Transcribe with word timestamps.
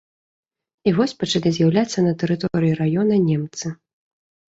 І 0.91 0.93
вось 0.99 1.11
пачалі 1.23 1.49
з'яўляцца 1.57 1.99
на 2.05 2.13
тэрыторыі 2.23 2.71
раёна 2.81 3.15
немцы. 3.29 3.67